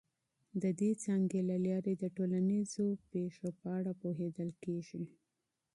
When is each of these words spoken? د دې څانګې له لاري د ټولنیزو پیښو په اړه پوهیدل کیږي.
د 0.61 0.63
دې 0.79 0.91
څانګې 1.03 1.41
له 1.49 1.57
لاري 1.67 1.93
د 1.97 2.03
ټولنیزو 2.15 2.87
پیښو 3.11 3.47
په 3.59 3.67
اړه 3.77 3.91
پوهیدل 4.01 4.49
کیږي. 4.63 5.03